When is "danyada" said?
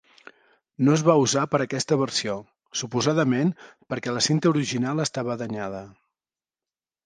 5.47-5.87